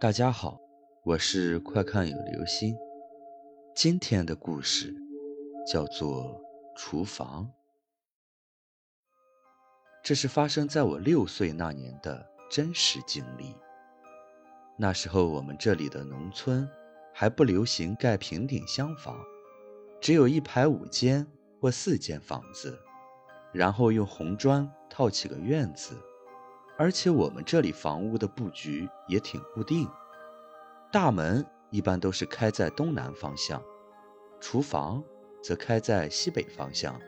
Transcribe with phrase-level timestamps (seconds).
[0.00, 0.58] 大家好，
[1.04, 2.74] 我是快看有流星。
[3.74, 4.94] 今天的故事
[5.70, 6.40] 叫做
[6.74, 7.44] 《厨房》，
[10.02, 13.54] 这是发生在我六岁那年的真实经历。
[14.78, 16.66] 那时候我们这里的农村
[17.12, 19.22] 还不流行盖平顶厢房，
[20.00, 21.26] 只有一排五间
[21.60, 22.74] 或四间房子，
[23.52, 25.94] 然后用红砖套起个院子。
[26.80, 29.86] 而且我们这里房屋的布局也挺固定，
[30.90, 33.62] 大门一般都是开在东南方向，
[34.40, 35.04] 厨房
[35.42, 36.98] 则开在西北方向。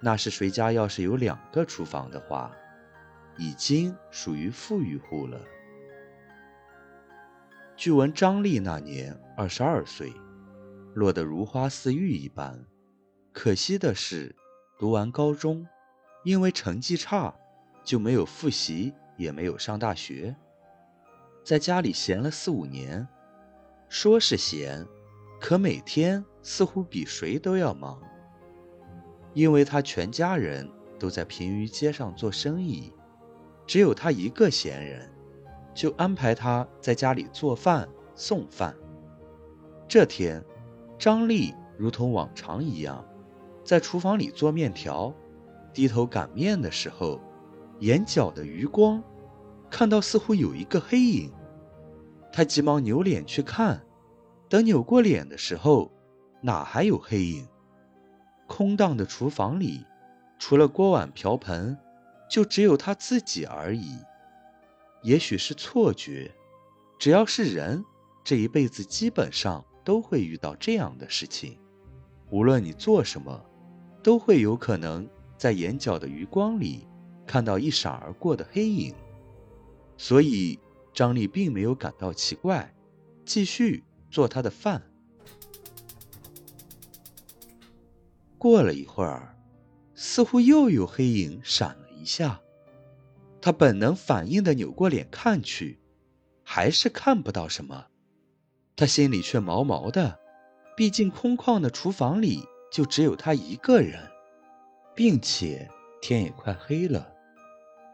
[0.00, 2.50] 那是谁家要是有两个厨房的话，
[3.36, 5.40] 已经属于富裕户了。
[7.76, 10.12] 据闻张丽那年二十二岁，
[10.94, 12.66] 落得如花似玉一般。
[13.32, 14.34] 可惜的是，
[14.76, 15.64] 读完高中，
[16.24, 17.32] 因为成绩差。
[17.88, 20.36] 就没有复习，也没有上大学，
[21.42, 23.08] 在家里闲了四五年。
[23.88, 24.86] 说是闲，
[25.40, 27.98] 可每天似乎比谁都要忙。
[29.32, 32.92] 因为他全家人都在平舆街上做生意，
[33.66, 35.10] 只有他一个闲人，
[35.72, 38.76] 就安排他在家里做饭送饭。
[39.88, 40.44] 这天，
[40.98, 43.02] 张丽如同往常一样，
[43.64, 45.10] 在厨房里做面条，
[45.72, 47.18] 低头擀面的时候。
[47.80, 49.02] 眼角的余光，
[49.70, 51.32] 看到似乎有一个黑影，
[52.32, 53.80] 他急忙扭脸去看，
[54.48, 55.90] 等扭过脸的时候，
[56.40, 57.46] 哪还有黑影？
[58.46, 59.84] 空荡的厨房里，
[60.38, 61.76] 除了锅碗瓢盆，
[62.28, 63.98] 就只有他自己而已。
[65.02, 66.34] 也许是错觉，
[66.98, 67.84] 只要是人，
[68.24, 71.58] 这一辈子基本上都会遇到这样的事情。
[72.30, 73.40] 无论你做什么，
[74.02, 76.86] 都会有可能在眼角的余光里。
[77.28, 78.94] 看到一闪而过的黑影，
[79.98, 80.58] 所以
[80.94, 82.74] 张丽并没有感到奇怪，
[83.26, 84.82] 继续做他的饭。
[88.38, 89.36] 过了一会儿，
[89.94, 92.40] 似乎又有黑影闪了一下，
[93.42, 95.78] 他本能反应的扭过脸看去，
[96.42, 97.88] 还是看不到什么。
[98.74, 100.18] 他心里却毛毛的，
[100.76, 104.00] 毕竟空旷的厨房里就只有他一个人，
[104.94, 105.68] 并且
[106.00, 107.17] 天也快黑了。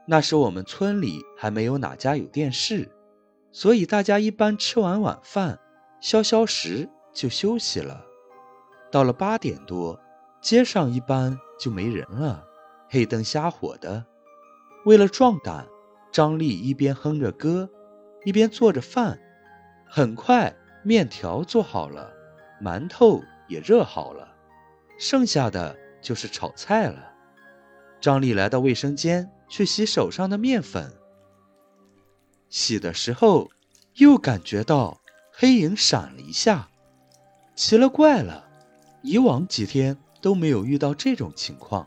[0.07, 2.91] 那时我们村里还没有哪家有电视，
[3.53, 5.59] 所以大家一般吃完晚饭，
[6.01, 8.05] 消消食就休息了。
[8.91, 9.99] 到了八点多，
[10.43, 12.45] 街上一般就没人了，
[12.91, 14.05] 黑灯瞎火的。
[14.85, 15.67] 为了壮胆，
[16.13, 17.71] 张丽一边哼着歌，
[18.27, 19.19] 一边做着饭。
[19.87, 22.13] 很快，面条做好了，
[22.63, 24.29] 馒头也热好了，
[24.99, 27.11] 剩下的就是炒菜了。
[28.03, 29.31] 张丽来到卫生间。
[29.49, 30.93] 去洗手上的面粉。
[32.49, 33.51] 洗的时候，
[33.95, 35.01] 又感觉到
[35.33, 36.69] 黑影闪了一下，
[37.57, 38.49] 奇了怪了，
[39.03, 41.87] 以往几天都没有遇到这种情况，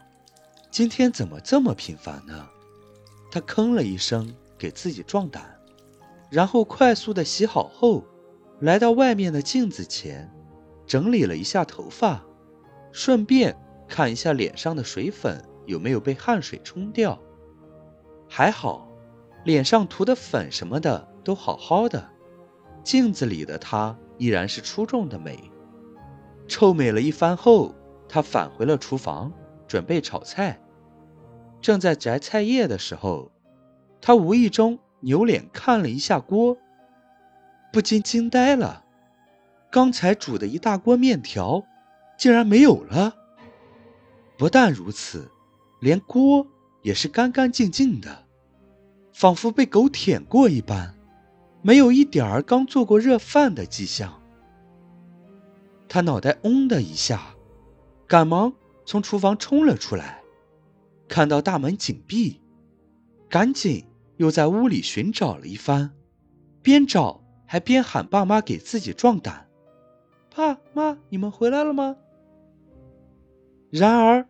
[0.70, 2.48] 今天怎么这么频繁呢？
[3.32, 5.60] 他吭了一声，给自己壮胆，
[6.30, 8.04] 然后快速的洗好后，
[8.60, 10.30] 来到外面的镜子前，
[10.86, 12.24] 整理了一下头发，
[12.92, 13.58] 顺便
[13.88, 17.22] 看一下脸上的水粉有没有被汗水冲掉。
[18.30, 18.88] 还好，
[19.44, 22.10] 脸上涂的粉什么的都好好的，
[22.84, 25.52] 镜子里的她依然是出众的美。
[26.48, 27.74] 臭美了一番后，
[28.08, 29.32] 她返回了厨房，
[29.68, 30.60] 准备炒菜。
[31.62, 33.32] 正在摘菜叶的时候，
[34.02, 36.58] 她无意中扭脸看了一下锅，
[37.74, 38.84] 不禁惊呆了：
[39.72, 41.64] 刚才煮的一大锅面条，
[42.18, 43.16] 竟然没有了！
[44.38, 45.32] 不但如此，
[45.82, 46.48] 连锅……
[46.82, 48.26] 也是干干净净的，
[49.14, 50.94] 仿佛被狗舔过一般，
[51.62, 54.22] 没有一点儿刚做过热饭的迹象。
[55.90, 57.36] 他脑袋嗡的一下，
[58.08, 58.54] 赶忙
[58.86, 60.22] 从厨房冲了出来，
[61.08, 62.40] 看到大门紧闭，
[63.30, 63.86] 赶紧
[64.18, 65.92] 又在屋里寻找了一番，
[66.62, 69.48] 边找还边喊爸妈给自己壮胆
[70.36, 71.96] ：“爸妈，你们回来了吗？”
[73.72, 74.28] 然而，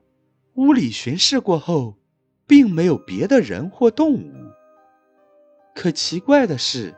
[0.53, 1.96] 屋里巡视过后。
[2.47, 4.33] 并没有别的人或动物。
[5.75, 6.95] 可奇怪的是，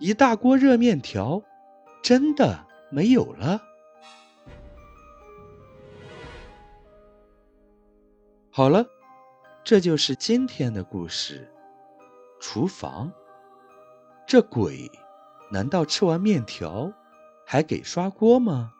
[0.00, 1.42] 一大锅热面条
[2.02, 3.62] 真的没有了。
[8.50, 8.86] 好了，
[9.62, 11.52] 这就是今天的故事。
[12.40, 13.12] 厨房，
[14.26, 14.90] 这鬼
[15.50, 16.92] 难道吃完面条
[17.44, 18.72] 还给刷锅吗？